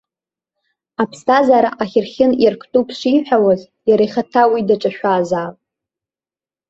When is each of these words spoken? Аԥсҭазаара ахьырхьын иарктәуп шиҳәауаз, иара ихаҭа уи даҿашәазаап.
Аԥсҭазаара 1.01 1.69
ахьырхьын 1.81 2.31
иарктәуп 2.43 2.87
шиҳәауаз, 2.97 3.61
иара 3.89 4.03
ихаҭа 4.07 4.43
уи 4.51 4.61
даҿашәазаап. 4.67 5.55